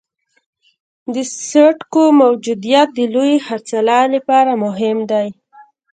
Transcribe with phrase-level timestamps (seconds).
[1.13, 1.15] د
[1.49, 5.27] سټوک موجودیت د لوی خرڅلاو لپاره مهم دی.